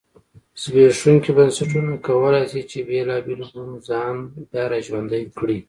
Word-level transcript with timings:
زبېښونکي 0.61 1.31
بنسټونه 1.37 1.93
کولای 2.07 2.43
شي 2.51 2.61
چې 2.69 2.77
بېلابېلو 2.87 3.45
بڼو 3.53 3.75
ځان 3.89 4.15
بیا 4.51 4.63
را 4.71 4.79
ژوندی 4.85 5.23
کړی. 5.37 5.57